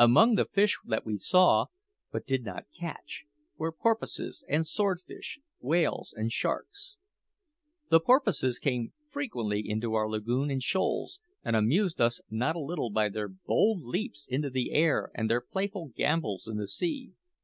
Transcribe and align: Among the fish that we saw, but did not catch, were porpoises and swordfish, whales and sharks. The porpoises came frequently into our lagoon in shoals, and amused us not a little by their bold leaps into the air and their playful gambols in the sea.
Among 0.00 0.34
the 0.34 0.46
fish 0.46 0.80
that 0.84 1.06
we 1.06 1.16
saw, 1.16 1.66
but 2.10 2.26
did 2.26 2.42
not 2.42 2.66
catch, 2.76 3.26
were 3.56 3.70
porpoises 3.70 4.42
and 4.48 4.66
swordfish, 4.66 5.38
whales 5.60 6.12
and 6.12 6.32
sharks. 6.32 6.96
The 7.88 8.00
porpoises 8.00 8.58
came 8.58 8.92
frequently 9.12 9.60
into 9.64 9.94
our 9.94 10.08
lagoon 10.10 10.50
in 10.50 10.58
shoals, 10.58 11.20
and 11.44 11.54
amused 11.54 12.00
us 12.00 12.20
not 12.28 12.56
a 12.56 12.60
little 12.60 12.90
by 12.90 13.10
their 13.10 13.28
bold 13.28 13.84
leaps 13.84 14.26
into 14.28 14.50
the 14.50 14.72
air 14.72 15.12
and 15.14 15.30
their 15.30 15.40
playful 15.40 15.92
gambols 15.94 16.48
in 16.48 16.56
the 16.56 16.66
sea. 16.66 17.12